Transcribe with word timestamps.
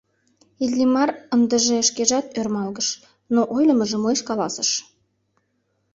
Иллимар 0.63 1.09
ындыже 1.35 1.77
шкежат 1.89 2.25
ӧрмалгыш, 2.39 2.87
но 3.33 3.41
ойлымыжым 3.55 4.03
уэш 4.05 4.19
каласыш. 4.29 4.69